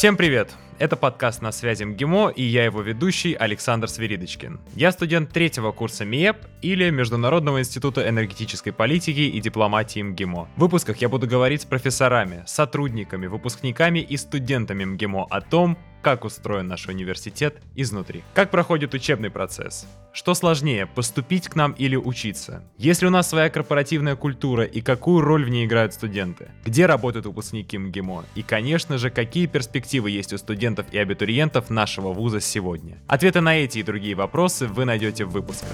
[0.00, 0.56] Всем привет!
[0.78, 4.58] Это подкаст «На связи МГИМО» и я его ведущий Александр Свиридочкин.
[4.74, 10.48] Я студент третьего курса МИЭП или Международного института энергетической политики и дипломатии МГИМО.
[10.56, 16.24] В выпусках я буду говорить с профессорами, сотрудниками, выпускниками и студентами МГИМО о том, как
[16.24, 18.22] устроен наш университет изнутри.
[18.34, 19.86] Как проходит учебный процесс?
[20.12, 22.64] Что сложнее, поступить к нам или учиться?
[22.76, 26.50] Есть ли у нас своя корпоративная культура и какую роль в ней играют студенты?
[26.64, 28.24] Где работают выпускники МГИМО?
[28.34, 32.98] И, конечно же, какие перспективы есть у студентов и абитуриентов нашего вуза сегодня?
[33.06, 35.70] Ответы на эти и другие вопросы вы найдете в выпусках.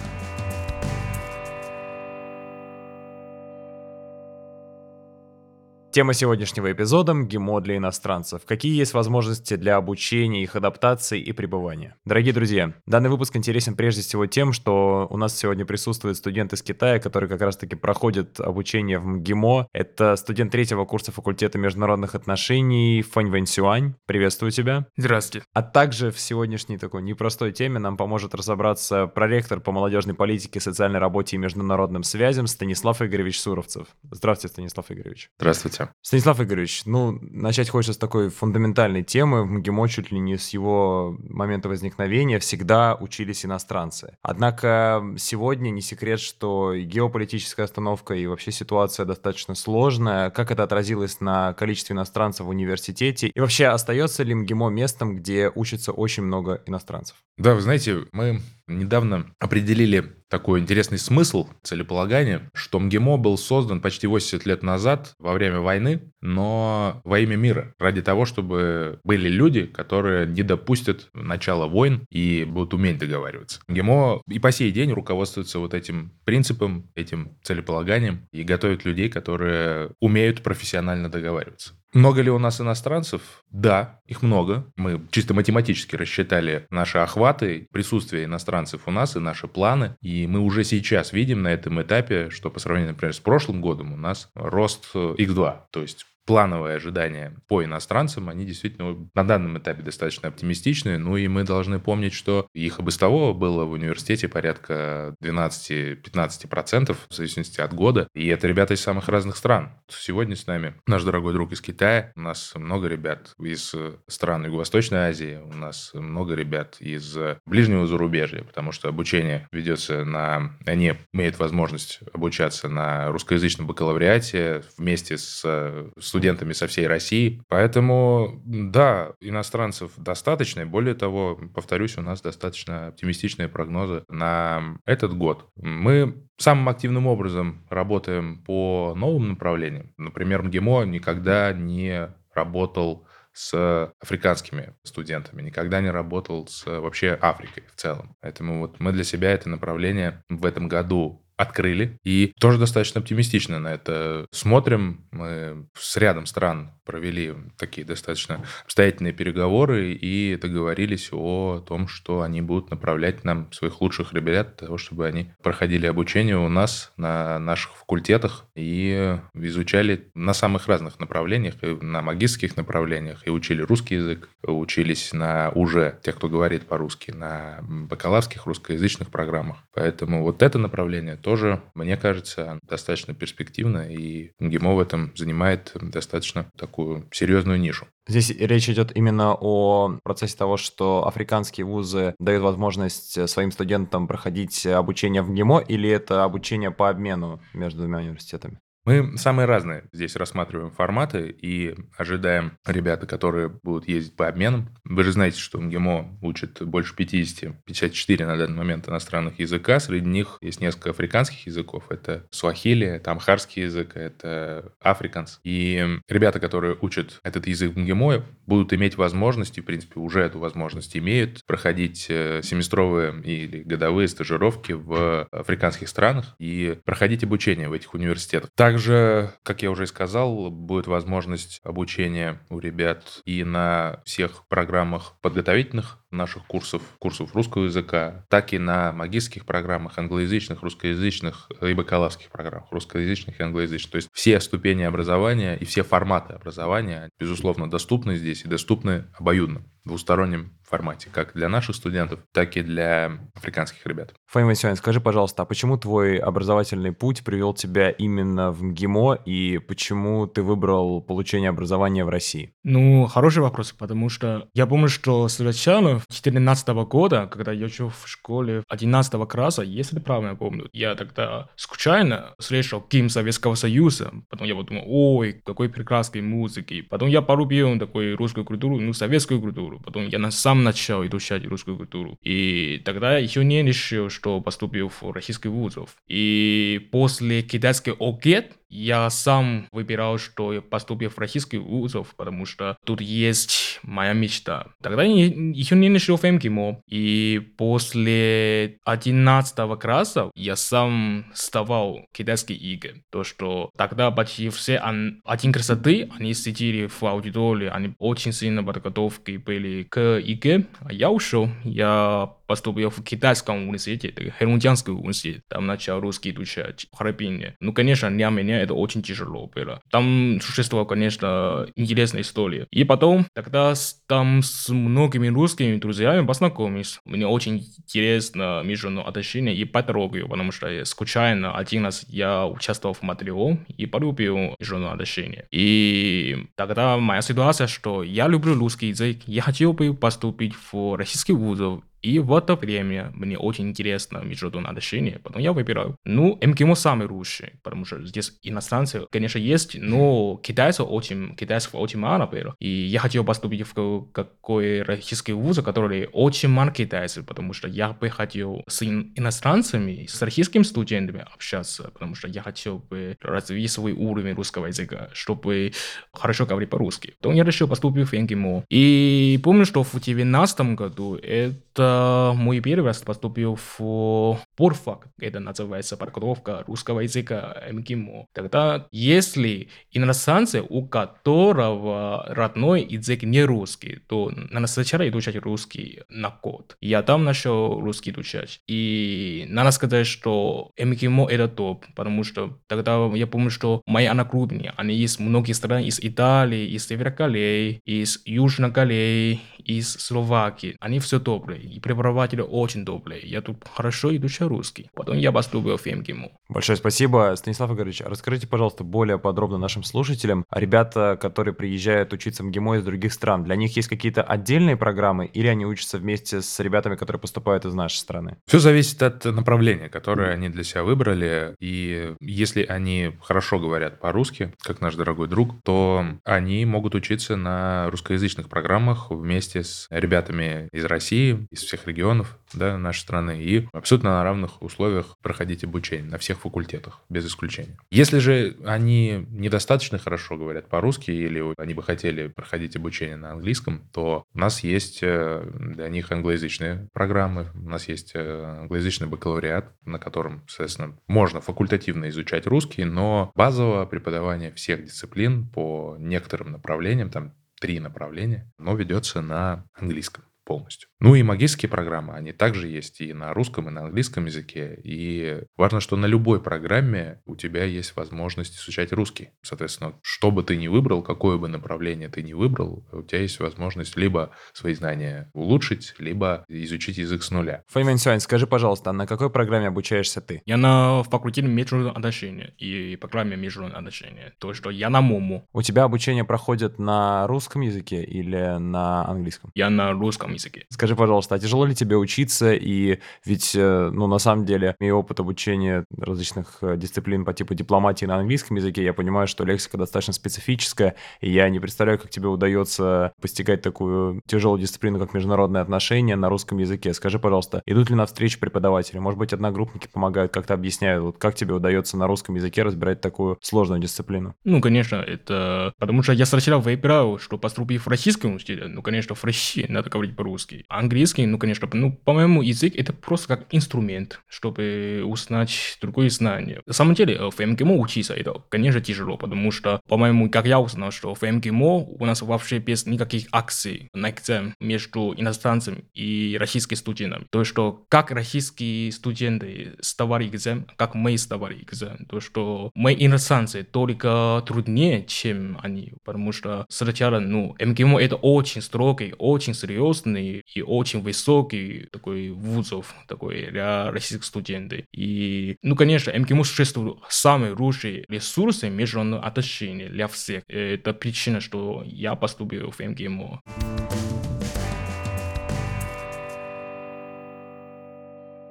[5.96, 8.42] Тема сегодняшнего эпизода– МГИМО для иностранцев.
[8.44, 11.96] Какие есть возможности для обучения, их адаптации и пребывания?
[12.04, 16.60] Дорогие друзья, данный выпуск интересен прежде всего тем, что у нас сегодня присутствует студент из
[16.60, 19.68] Китая, который как раз-таки проходит обучение в МГИМО.
[19.72, 23.94] Это студент третьего курса факультета международных отношений Фань Вэнь Сюань.
[24.04, 24.88] Приветствую тебя.
[24.98, 25.46] Здравствуйте.
[25.54, 30.98] А также в сегодняшней такой непростой теме нам поможет разобраться проректор по молодежной политике, социальной
[30.98, 33.86] работе и международным связям Станислав Игоревич Суровцев.
[34.10, 35.30] Здравствуйте, Станислав Игоревич.
[35.38, 35.85] Здравствуйте.
[36.02, 39.44] Станислав Игоревич, ну, начать хочется с такой фундаментальной темы.
[39.44, 44.16] В МГИМО чуть ли не с его момента возникновения всегда учились иностранцы.
[44.22, 50.30] Однако сегодня не секрет, что и геополитическая остановка, и вообще ситуация достаточно сложная.
[50.30, 53.28] Как это отразилось на количестве иностранцев в университете?
[53.28, 57.16] И вообще, остается ли МГИМО местом, где учится очень много иностранцев?
[57.38, 64.06] Да, вы знаете, мы недавно определили такой интересный смысл целеполагания, что МГИМО был создан почти
[64.06, 69.66] 80 лет назад во время войны, но во имя мира, ради того, чтобы были люди,
[69.66, 73.60] которые не допустят начала войн и будут уметь договариваться.
[73.68, 79.90] МГИМО и по сей день руководствуется вот этим принципом, этим целеполаганием и готовит людей, которые
[80.00, 81.74] умеют профессионально договариваться.
[81.96, 83.42] Много ли у нас иностранцев?
[83.50, 84.70] Да, их много.
[84.76, 89.96] Мы чисто математически рассчитали наши охваты, присутствие иностранцев у нас и наши планы.
[90.02, 93.94] И мы уже сейчас видим на этом этапе, что по сравнению, например, с прошлым годом
[93.94, 95.56] у нас рост x2.
[95.70, 100.98] То есть плановые ожидания по иностранцам, они действительно на данном этапе достаточно оптимистичны.
[100.98, 107.60] Ну и мы должны помнить, что их того было в университете порядка 12-15% в зависимости
[107.60, 108.08] от года.
[108.14, 109.70] И это ребята из самых разных стран.
[109.88, 112.12] Сегодня с нами наш дорогой друг из Китая.
[112.16, 113.72] У нас много ребят из
[114.08, 115.40] стран Юго-Восточной Азии.
[115.44, 117.16] У нас много ребят из
[117.46, 120.56] ближнего зарубежья, потому что обучение ведется на...
[120.66, 127.40] Они имеют возможность обучаться на русскоязычном бакалавриате вместе с, с студентами со всей России.
[127.48, 130.66] Поэтому, да, иностранцев достаточно.
[130.66, 135.48] Более того, повторюсь, у нас достаточно оптимистичные прогнозы на этот год.
[135.54, 139.92] Мы самым активным образом работаем по новым направлениям.
[139.96, 147.76] Например, МГИМО никогда не работал с африканскими студентами, никогда не работал с вообще Африкой в
[147.76, 148.16] целом.
[148.20, 151.98] Поэтому вот мы для себя это направление в этом году открыли.
[152.04, 155.06] И тоже достаточно оптимистично на это смотрим.
[155.10, 162.40] Мы с рядом стран провели такие достаточно обстоятельные переговоры и договорились о том, что они
[162.40, 167.38] будут направлять нам своих лучших ребят для того, чтобы они проходили обучение у нас на
[167.38, 173.96] наших факультетах и изучали на самых разных направлениях, и на магистрских направлениях, и учили русский
[173.96, 179.58] язык, учились на уже, тех, кто говорит по-русски, на бакалаврских русскоязычных программах.
[179.74, 186.48] Поэтому вот это направление тоже, мне кажется, достаточно перспективно, и МГИМО в этом занимает достаточно
[186.56, 187.88] такую серьезную нишу.
[188.06, 194.64] Здесь речь идет именно о процессе того, что африканские вузы дают возможность своим студентам проходить
[194.66, 198.60] обучение в МГИМО, или это обучение по обмену между двумя университетами?
[198.86, 204.68] Мы самые разные здесь рассматриваем форматы и ожидаем ребята, которые будут ездить по обменам.
[204.84, 209.80] Вы же знаете, что МГИМО учит больше 50, 54 на данный момент иностранных языка.
[209.80, 211.90] Среди них есть несколько африканских языков.
[211.90, 215.40] Это суахили, это амхарский язык, это африканс.
[215.42, 220.20] И ребята, которые учат этот язык в МГИМО, будут иметь возможность, и, в принципе, уже
[220.20, 227.68] эту возможность имеют, проходить э, семестровые или годовые стажировки в африканских странах и проходить обучение
[227.68, 228.50] в этих университетах.
[228.54, 234.46] Также также, как я уже и сказал, будет возможность обучения у ребят и на всех
[234.48, 241.72] программах подготовительных наших курсов, курсов русского языка, так и на магистрских программах, англоязычных, русскоязычных и
[241.72, 243.92] бакалаврских программах, русскоязычных и англоязычных.
[243.92, 249.62] То есть все ступени образования и все форматы образования, безусловно, доступны здесь и доступны обоюдно,
[249.84, 254.14] в двустороннем формате, как для наших студентов, так и для африканских ребят.
[254.26, 259.58] Фаим Васильевич, скажи, пожалуйста, а почему твой образовательный путь привел тебя именно в МГИМО и
[259.58, 262.52] почему ты выбрал получение образования в России?
[262.64, 268.08] Ну, хороший вопрос, потому что я помню, что сначала 2014 года, когда я учил в
[268.08, 274.12] школе 11 класса, если правильно помню, я тогда случайно слышал гимн Советского Союза.
[274.28, 276.82] Потом я подумал, ой, какой прекрасной музыки.
[276.82, 279.80] Потом я полюбил такой русскую культуру, ну, советскую культуру.
[279.84, 282.18] Потом я на сам начал изучать русскую культуру.
[282.22, 285.96] И тогда еще не решил, что поступил в российский вузов.
[286.08, 292.76] И после китайской ОГЭТ я сам выбирал, что я поступил в российский вузов, потому что
[292.84, 294.66] тут есть моя мечта.
[294.82, 296.80] Тогда я еще не нашел ФМГИМО.
[296.88, 303.04] И после 11 класса я сам ставал китайские игры.
[303.10, 304.78] То, что тогда почти все
[305.24, 310.66] один красоты, они сидели в аудитории, они очень сильно подготовки были к игре.
[310.80, 317.56] А я ушел, я поступил в китайском университете, Херунджанский университет, там начал русский изучать Харбине.
[317.60, 319.80] Ну, конечно, для меня это очень тяжело было.
[319.90, 322.66] Там существовала, конечно, интересная история.
[322.70, 323.74] И потом, тогда
[324.06, 327.00] там с многими русскими друзьями познакомились.
[327.04, 333.02] Мне очень интересно международное отношение и патрогию, потому что случайно один раз я участвовал в
[333.02, 335.46] Матрио и полюбил международное отношение.
[335.50, 341.32] И тогда моя ситуация, что я люблю русский язык, я хотел бы поступить в российский
[341.32, 345.96] вузов, и в это время мне очень интересно международное отношение, потом я выбираю.
[346.04, 351.98] Ну, МКМО самый лучший, потому что здесь иностранцы, конечно, есть, но китайцев очень, китайцев очень
[351.98, 352.54] мало было.
[352.60, 357.88] И я хотел поступить в какой российский вуз, который очень мало китайцев, потому что я
[357.88, 363.90] бы хотел с иностранцами, с российскими студентами общаться, потому что я хотел бы развить свой
[363.90, 365.72] уровень русского языка, чтобы
[366.12, 367.14] хорошо говорить по-русски.
[367.20, 368.64] Потом я решил поступить в МКМО.
[368.70, 371.95] И помню, что в 2019 году это
[372.36, 378.26] мой первый раз поступил в Порфак, это называется подготовка русского языка МГИМО.
[378.32, 386.30] Тогда, если иностранцы, у которого родной язык не русский, то надо сначала изучать русский на
[386.30, 386.76] код.
[386.80, 388.60] Я там начал русский изучать.
[388.66, 394.72] И надо сказать, что МГИМО это топ, потому что тогда я помню, что мои одногруппники,
[394.76, 400.76] они из многих стран, из Италии, из Севера Кореи, из Южной Кореи, из Словакии.
[400.80, 401.75] Они все добрые.
[401.76, 403.20] И преподаватели очень добрые.
[403.22, 404.90] Я тут хорошо изучаю русский.
[404.94, 406.30] Потом я поступил в МГИМО.
[406.48, 407.34] Большое спасибо.
[407.36, 410.46] Станислав Игоревич, расскажите, пожалуйста, более подробно нашим слушателям.
[410.50, 415.26] Ребята, которые приезжают учиться в МГИМО из других стран, для них есть какие-то отдельные программы
[415.26, 418.38] или они учатся вместе с ребятами, которые поступают из нашей страны?
[418.46, 421.54] Все зависит от направления, которое они для себя выбрали.
[421.60, 427.90] И если они хорошо говорят по-русски, как наш дорогой друг, то они могут учиться на
[427.90, 434.10] русскоязычных программах вместе с ребятами из России, из всех регионов да, нашей страны и абсолютно
[434.10, 437.76] на равных условиях проходить обучение на всех факультетах, без исключения.
[437.90, 443.88] Если же они недостаточно хорошо говорят по-русски или они бы хотели проходить обучение на английском,
[443.92, 449.72] то у нас есть э, для них англоязычные программы, у нас есть э, англоязычный бакалавриат,
[449.84, 457.10] на котором, соответственно, можно факультативно изучать русский, но базовое преподавание всех дисциплин по некоторым направлениям,
[457.10, 460.88] там три направления, но ведется на английском полностью.
[461.00, 464.78] Ну и магистрские программы, они также есть и на русском, и на английском языке.
[464.82, 469.30] И важно, что на любой программе у тебя есть возможность изучать русский.
[469.42, 473.40] Соответственно, что бы ты ни выбрал, какое бы направление ты ни выбрал, у тебя есть
[473.40, 477.62] возможность либо свои знания улучшить, либо изучить язык с нуля.
[477.68, 480.42] Файмин Сюань, скажи, пожалуйста, на какой программе обучаешься ты?
[480.46, 484.32] Я на факультете международных отношений и программе международных отношений.
[484.38, 485.48] То, что я на МОМУ.
[485.52, 489.50] У тебя обучение проходит на русском языке или на английском?
[489.54, 490.64] Я на русском языке.
[490.70, 492.52] Скажи, пожалуйста, а тяжело ли тебе учиться?
[492.52, 497.54] И ведь, э, ну, на самом деле, имея опыт обучения различных э, дисциплин по типу
[497.54, 502.10] дипломатии на английском языке, я понимаю, что лексика достаточно специфическая, и я не представляю, как
[502.10, 506.94] тебе удается постигать такую тяжелую дисциплину, как международные отношения на русском языке.
[506.94, 508.98] Скажи, пожалуйста, идут ли на встречу преподаватели?
[508.98, 513.38] Может быть, одногруппники помогают, как-то объясняют, вот как тебе удается на русском языке разбирать такую
[513.40, 514.34] сложную дисциплину?
[514.44, 519.14] Ну, конечно, это потому что я сначала выбирал, что поступив в российском университете, ну, конечно,
[519.14, 520.64] в России надо говорить по-русски.
[520.68, 526.62] Английский, ну, конечно, ну, по-моему, язык это просто как инструмент, чтобы узнать другое знание.
[526.66, 530.90] На самом деле, в МГИМО учиться это, конечно, тяжело, потому что, по-моему, как я узнал,
[530.90, 536.76] что в МГИМО у нас вообще без никаких акций на экзамен между иностранцами и российскими
[536.76, 537.26] студентами.
[537.30, 542.06] То, что как российские студенты сдавали экзамен, как мы сдавали экзамен.
[542.06, 548.60] То, что мы иностранцы только труднее, чем они, потому что сначала, ну, МГИМО это очень
[548.60, 554.80] строгий, очень серьезный серьезный и очень высокий такой вузов такой для российских студентов.
[554.92, 560.42] И, ну, конечно, МГИМО существует самые лучшие ресурсы международных отношений для всех.
[560.48, 563.40] Это причина, что я поступил в МГИМО.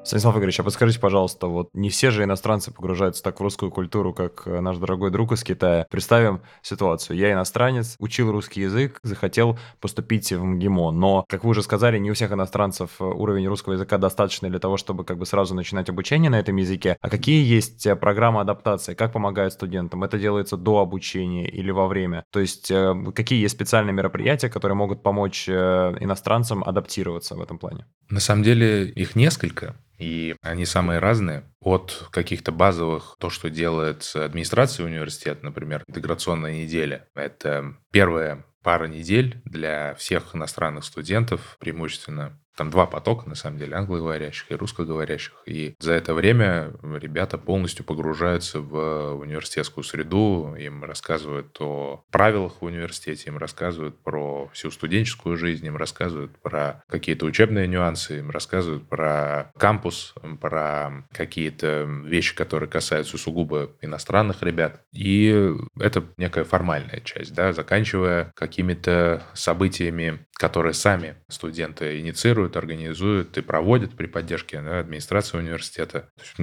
[0.05, 4.13] Станислав Игоревич, а подскажите, пожалуйста, вот не все же иностранцы погружаются так в русскую культуру,
[4.13, 5.87] как э, наш дорогой друг из Китая.
[5.89, 7.17] Представим ситуацию.
[7.17, 12.11] Я иностранец, учил русский язык, захотел поступить в МГИМО, но, как вы уже сказали, не
[12.11, 15.89] у всех иностранцев э, уровень русского языка достаточный для того, чтобы как бы сразу начинать
[15.89, 16.97] обучение на этом языке.
[17.01, 18.93] А какие есть э, программы адаптации?
[18.93, 20.03] Как помогают студентам?
[20.03, 22.25] Это делается до обучения или во время?
[22.31, 22.71] То есть
[23.15, 27.87] какие есть специальные мероприятия, которые могут помочь иностранцам адаптироваться в этом плане?
[28.09, 29.75] На самом деле их несколько.
[29.97, 31.43] И они самые разные.
[31.59, 37.07] От каких-то базовых, то, что делает администрация университета, например, интеграционная неделя.
[37.15, 43.75] Это первая пара недель для всех иностранных студентов, преимущественно там два потока, на самом деле,
[43.75, 45.33] англоговорящих и русскоговорящих.
[45.45, 52.65] И за это время ребята полностью погружаются в университетскую среду, им рассказывают о правилах в
[52.65, 58.87] университете, им рассказывают про всю студенческую жизнь, им рассказывают про какие-то учебные нюансы, им рассказывают
[58.87, 64.81] про кампус, про какие-то вещи, которые касаются сугубо иностранных ребят.
[64.93, 73.41] И это некая формальная часть, да, заканчивая какими-то событиями, которые сами студенты инициируют, организуют и
[73.41, 76.09] проводят при поддержке да, администрации университета.
[76.17, 76.39] То есть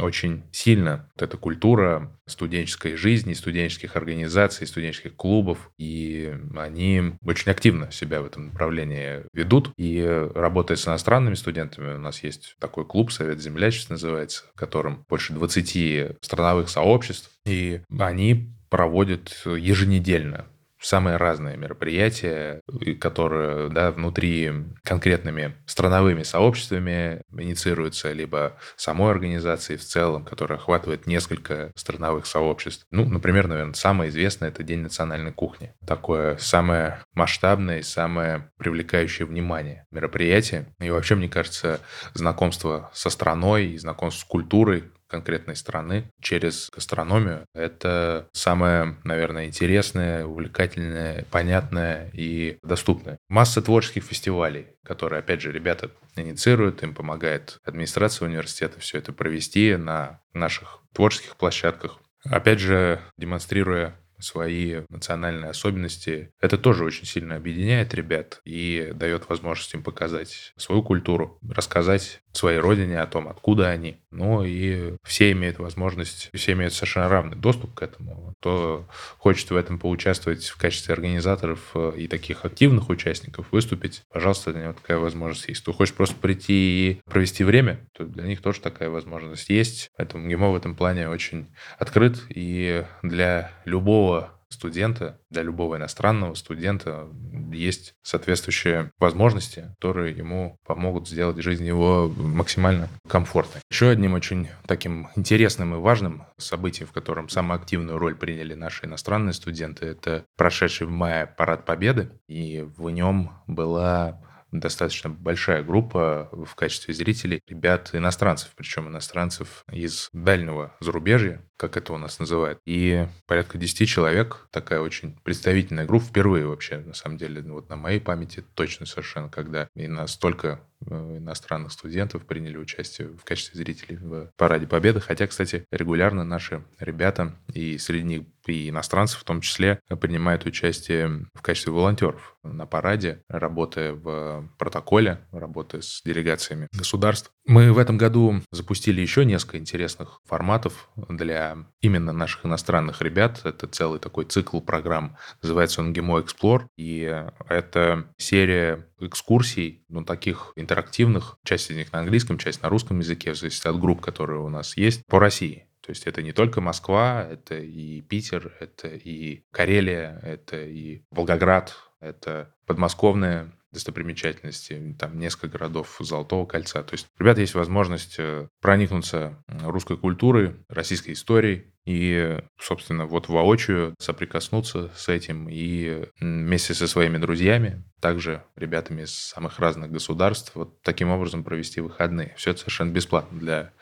[0.00, 7.90] очень сильно вот эта культура студенческой жизни, студенческих организаций, студенческих клубов, и они очень активно
[7.90, 9.70] себя в этом направлении ведут.
[9.76, 10.00] И
[10.34, 15.32] работая с иностранными студентами, у нас есть такой клуб «Совет землячеств» называется, в котором больше
[15.32, 20.46] 20 страновых сообществ, и они проводят еженедельно
[20.82, 22.60] самые разные мероприятия,
[23.00, 24.50] которые да, внутри
[24.84, 32.84] конкретными страновыми сообществами инициируются, либо самой организацией в целом, которая охватывает несколько страновых сообществ.
[32.90, 35.72] Ну, например, наверное, самое известное– это День национальной кухни.
[35.86, 40.66] Такое самое масштабное и самое привлекающее внимание мероприятие.
[40.80, 41.80] И вообще, мне кажется,
[42.14, 47.44] знакомство со страной и знакомство с культурой конкретной страны через гастрономию.
[47.54, 53.18] Это самое, наверное, интересное, увлекательное, понятное и доступное.
[53.28, 59.76] Масса творческих фестивалей, которые, опять же, ребята инициируют, им помогает администрация университета все это провести
[59.76, 61.98] на наших творческих площадках.
[62.24, 66.30] Опять же, демонстрируя свои национальные особенности.
[66.40, 72.58] Это тоже очень сильно объединяет ребят и дает возможность им показать свою культуру, рассказать своей
[72.58, 73.98] родине о том, откуда они.
[74.10, 78.34] Ну и все имеют возможность, все имеют совершенно равный доступ к этому.
[78.40, 78.86] Кто
[79.18, 84.62] хочет в этом поучаствовать в качестве организаторов э, и таких активных участников, выступить, пожалуйста, для
[84.62, 85.62] него такая возможность есть.
[85.62, 89.90] Кто хочет просто прийти и провести время, то для них тоже такая возможность есть.
[89.96, 91.48] Поэтому ГИМО в этом плане очень
[91.78, 97.08] открыт и для любого студента, для любого иностранного студента
[97.52, 103.62] есть соответствующие возможности, которые ему помогут сделать жизнь его максимально комфортной.
[103.70, 108.86] Еще одним очень таким интересным и важным событием, в котором самую активную роль приняли наши
[108.86, 114.20] иностранные студенты, это прошедший в мае Парад Победы, и в нем была
[114.52, 121.92] достаточно большая группа в качестве зрителей ребят иностранцев, причем иностранцев из дальнего зарубежья, как это
[121.92, 122.58] у нас называют.
[122.66, 127.76] И порядка 10 человек, такая очень представительная группа, впервые вообще, на самом деле, вот на
[127.76, 133.96] моей памяти точно совершенно, когда и настолько э, иностранных студентов приняли участие в качестве зрителей
[133.96, 135.00] в Параде Победы.
[135.00, 141.26] Хотя, кстати, регулярно наши ребята, и среди них и иностранцев в том числе, принимают участие
[141.34, 147.30] в качестве волонтеров на параде, работая в протоколе, работая с делегациями государств.
[147.46, 153.40] Мы в этом году запустили еще несколько интересных форматов для именно наших иностранных ребят.
[153.44, 160.52] Это целый такой цикл программ, называется он GEMO Explore, и это серия экскурсий, ну, таких
[160.56, 164.40] интерактивных, часть из них на английском, часть на русском языке, в зависимости от групп, которые
[164.40, 165.66] у нас есть, по России.
[165.80, 171.74] То есть это не только Москва, это и Питер, это и Карелия, это и Волгоград,
[172.00, 176.82] это подмосковные достопримечательности, там несколько городов Золотого кольца.
[176.82, 183.94] То есть, ребята, есть возможность э, проникнуться русской культурой, российской историей, и, собственно, вот воочию
[183.98, 190.80] соприкоснуться с этим и вместе со своими друзьями, также ребятами из самых разных государств, вот
[190.82, 192.34] таким образом провести выходные.
[192.36, 193.72] Все это совершенно бесплатно для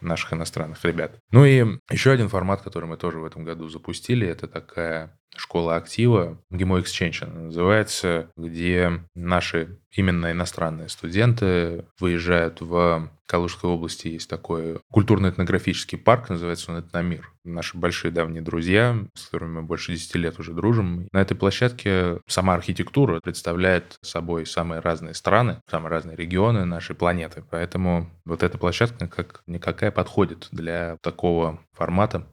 [0.00, 1.18] наших иностранных ребят.
[1.30, 5.76] Ну и еще один формат, который мы тоже в этом году запустили, это такая школа
[5.76, 14.28] актива, GMO Exchange она называется, где наши именно иностранные студенты выезжают в Калужской области есть
[14.28, 17.32] такой культурно-этнографический парк, называется он «Этномир».
[17.44, 21.08] Наши большие давние друзья, с которыми мы больше 10 лет уже дружим.
[21.12, 27.42] На этой площадке сама архитектура представляет собой самые разные страны, самые разные регионы нашей планеты.
[27.50, 32.26] Поэтому вот эта площадка как никакая подходит для такого формата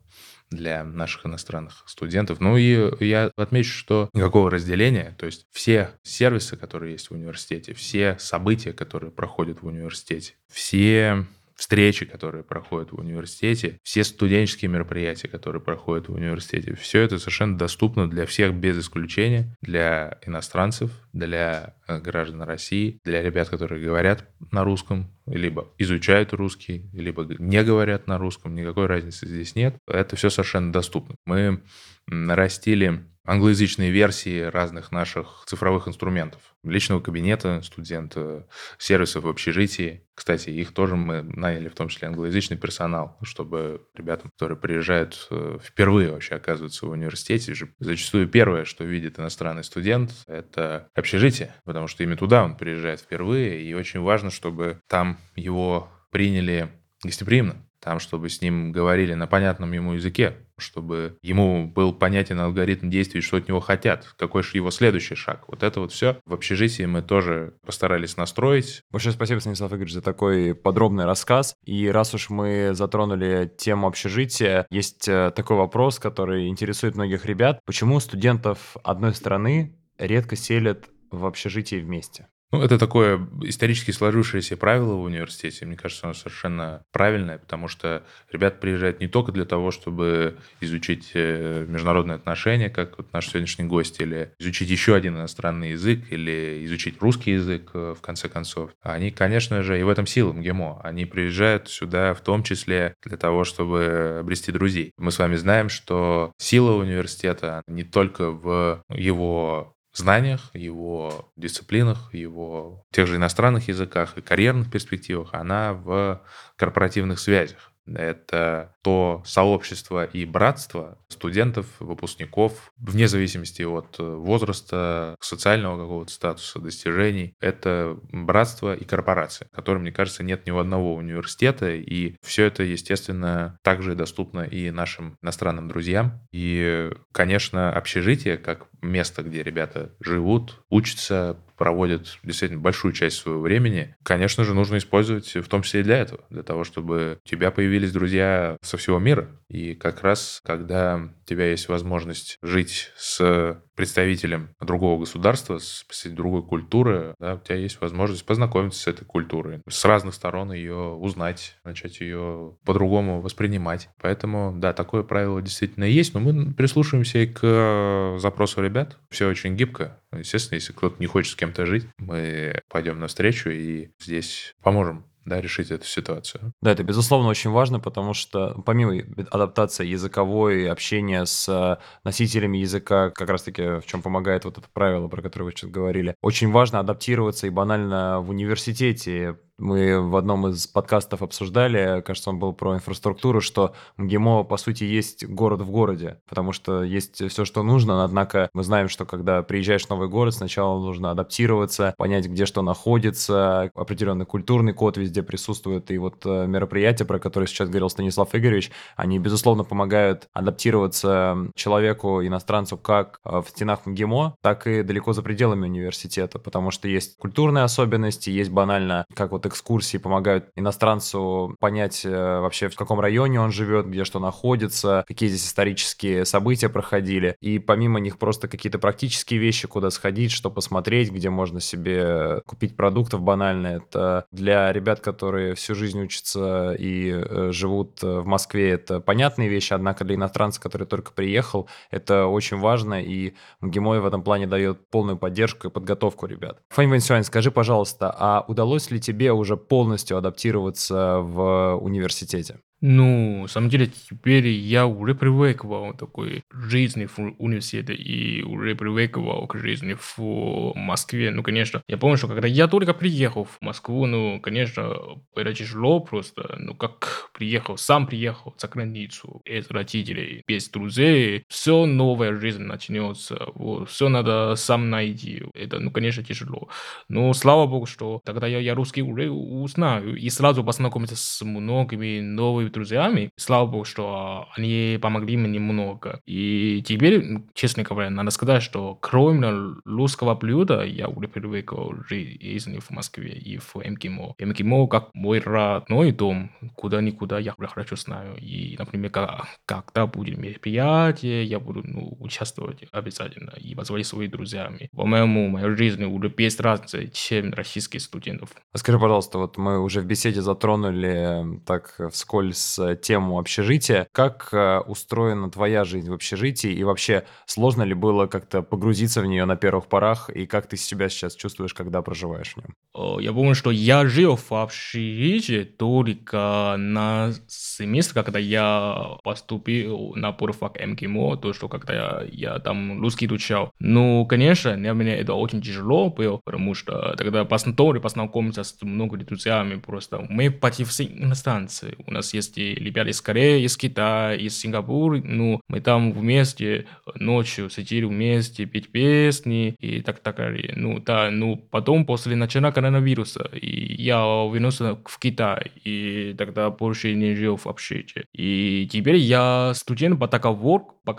[0.49, 2.39] для наших иностранных студентов.
[2.39, 7.73] Ну и я отмечу, что никакого разделения, то есть все сервисы, которые есть в университете,
[7.73, 11.25] все события, которые проходят в университете, все
[11.59, 17.57] встречи, которые проходят в университете, все студенческие мероприятия, которые проходят в университете, все это совершенно
[17.57, 24.25] доступно для всех без исключения, для иностранцев, для э, граждан России, для ребят, которые говорят
[24.51, 29.75] на русском, либо изучают русский, либо не говорят на русском, никакой разницы здесь нет.
[29.85, 31.15] Это все совершенно доступно.
[31.25, 31.61] Мы
[32.07, 36.41] нарастили англоязычные версии разных наших цифровых инструментов.
[36.63, 38.47] Личного кабинета студента,
[38.79, 40.03] сервисов в общежитии.
[40.15, 45.59] Кстати, их тоже мы наняли, в том числе англоязычный персонал, чтобы ребятам, которые приезжают э,
[45.63, 51.87] впервые вообще оказываются в университете, же зачастую первое, что видит иностранный студент, это общежитие, потому
[51.87, 56.69] что именно туда он приезжает впервые, и очень важно, чтобы там его приняли
[57.03, 62.89] гостеприимно, там, чтобы с ним говорили на понятном ему языке, чтобы ему был понятен алгоритм
[62.89, 65.45] действий, что от него хотят, какой же его следующий шаг.
[65.47, 68.81] Вот это вот все в общежитии мы тоже постарались настроить.
[68.91, 71.55] Большое спасибо, Станислав Игоревич, за такой подробный рассказ.
[71.65, 77.59] И раз уж мы затронули тему общежития, есть э, такой вопрос, который интересует многих ребят.
[77.65, 82.27] Почему студентов одной страны редко селят в общежитии вместе?
[82.51, 85.67] Ну, это такое исторически сложившееся правило в университете.
[85.67, 91.11] Мне кажется, оно совершенно правильное, потому что ребят приезжают не только для того, чтобы изучить
[91.13, 96.65] э, международные отношения, как вот наш сегодняшний гость, или изучить еще один иностранный язык, или
[96.65, 98.71] изучить русский язык, э, в конце концов.
[98.81, 100.81] Они, конечно же, и в этом сила МГИМО.
[100.83, 104.91] Они приезжают сюда в том числе для того, чтобы обрести друзей.
[104.97, 112.85] Мы с вами знаем, что сила университета не только в его знаниях, его дисциплинах, его
[112.91, 116.21] тех же иностранных языках и карьерных перспективах, она в
[116.55, 117.68] корпоративных связях.
[117.97, 127.33] Это то сообщество и братство студентов, выпускников, вне зависимости от возраста, социального какого-то статуса, достижений.
[127.39, 131.71] Это братство и корпорация, которым, мне кажется, нет ни у одного университета.
[131.71, 136.21] И все это, естественно, также доступно и нашим иностранным друзьям.
[136.31, 143.95] И, конечно, общежитие, как место, где ребята живут, учатся, проводят действительно большую часть своего времени,
[144.03, 147.51] конечно же, нужно использовать в том числе и для этого, для того, чтобы у тебя
[147.51, 149.29] появились друзья со всего мира.
[149.49, 156.43] И как раз, когда тебя есть возможность жить с представителем другого государства, с представителем другой
[156.43, 161.55] культуры, да, у тебя есть возможность познакомиться с этой культурой, с разных сторон ее узнать,
[161.63, 163.89] начать ее по-другому воспринимать.
[164.01, 168.97] Поэтому, да, такое правило действительно есть, но мы прислушиваемся и к запросу ребят.
[169.09, 170.01] Все очень гибко.
[170.11, 175.41] Естественно, если кто-то не хочет с кем-то жить, мы пойдем навстречу и здесь поможем да,
[175.41, 176.53] решить эту ситуацию.
[176.61, 178.93] Да, это, безусловно, очень важно, потому что помимо
[179.31, 185.21] адаптации языковой, общения с носителями языка, как раз-таки в чем помогает вот это правило, про
[185.21, 190.67] которое вы сейчас говорили, очень важно адаптироваться и банально в университете мы в одном из
[190.67, 196.19] подкастов обсуждали, кажется, он был про инфраструктуру, что МГИМО, по сути, есть город в городе,
[196.27, 200.33] потому что есть все, что нужно, однако мы знаем, что когда приезжаешь в новый город,
[200.33, 206.47] сначала нужно адаптироваться, понять, где что находится, определенный культурный код везде присутствует, и вот э,
[206.47, 213.41] мероприятия, про которые сейчас говорил Станислав Игоревич, они, безусловно, помогают адаптироваться человеку, иностранцу, как э,
[213.45, 218.51] в стенах МГИМО, так и далеко за пределами университета, потому что есть культурные особенности, есть
[218.51, 224.03] банально, как вот экскурсии помогают иностранцу понять э, вообще, в каком районе он живет, где
[224.03, 227.35] что находится, какие здесь исторические события проходили.
[227.41, 232.75] И помимо них просто какие-то практические вещи, куда сходить, что посмотреть, где можно себе купить
[232.75, 233.67] продуктов банально.
[233.67, 239.73] Это для ребят, которые всю жизнь учатся и э, живут в Москве, это понятные вещи,
[239.73, 244.87] однако для иностранца, который только приехал, это очень важно, и МГИМО в этом плане дает
[244.89, 246.59] полную поддержку и подготовку ребят.
[246.69, 252.59] Фань Вэнсюань, скажи, пожалуйста, а удалось ли тебе уже полностью адаптироваться в университете?
[252.81, 258.73] Ну, на самом деле, теперь я уже привыкал к такой жизни в университете и уже
[258.73, 261.31] привыкал к жизни в Москве.
[261.31, 264.93] Ну, конечно, я помню, что когда я только приехал в Москву, ну, конечно,
[265.35, 266.55] это тяжело просто.
[266.57, 273.47] Ну, как приехал, сам приехал за границу, без родителей, без друзей, все новая жизнь начнется.
[273.55, 275.43] Вот, все надо сам найти.
[275.53, 276.69] Это, ну, конечно, тяжело.
[277.09, 282.21] Но слава богу, что тогда я, я русский уже узнаю и сразу познакомиться с многими
[282.21, 283.31] новыми друзьями.
[283.37, 286.21] Слава богу, что они помогли мне немного.
[286.25, 291.71] И теперь, честно говоря, надо сказать, что кроме русского блюда, я уже привык
[292.07, 294.35] жизни в Москве и в МГИМО.
[294.39, 298.35] МГИМО как мой родной дом, куда-никуда я хорошо знаю.
[298.37, 304.89] И, например, как, когда будет мероприятие, я буду ну, участвовать обязательно и позвонить своими друзьями.
[304.95, 308.49] По-моему, моя жизнь уже без разницы, чем российских студентов.
[308.75, 314.07] Скажи, пожалуйста, вот мы уже в беседе затронули так вскользь с тему общежития.
[314.11, 319.25] Как э, устроена твоя жизнь в общежитии и вообще сложно ли было как-то погрузиться в
[319.25, 323.21] нее на первых порах и как ты себя сейчас чувствуешь, когда проживаешь в нем?
[323.21, 330.79] Я помню, что я жил в общежитии только на семестр, когда я поступил на полфак
[330.79, 333.71] МГИМО, то, что когда я, я там русский изучал.
[333.79, 339.75] Ну, конечно, для меня это очень тяжело было, потому что тогда познакомиться с многими друзьями,
[339.79, 341.95] просто мы почти все иностранцы.
[342.05, 346.85] У нас есть и ребята из Кореи, из Китая, из Сингапура, ну, мы там вместе
[347.15, 350.73] ночью сидели вместе, петь песни и так далее.
[350.75, 357.13] Ну, да, ну, потом после начала коронавируса, и я вернулся в Китай, и тогда больше
[357.13, 358.25] не жил в общежитии.
[358.33, 361.13] И теперь я студент по договору, по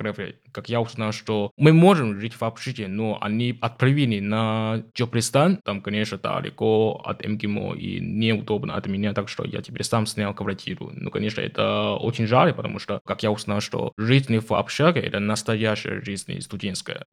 [0.52, 5.80] как я узнал, что мы можем жить в общежитии, но они отправили на Джопристан, там,
[5.82, 10.90] конечно, далеко от МГИМО и неудобно от меня, так что я теперь сам снял квартиру.
[10.94, 15.20] Ну, конечно, это очень жаль, потому что, как я узнал, что жизнь в общаге– это
[15.20, 17.04] настоящая жизнь студенческая.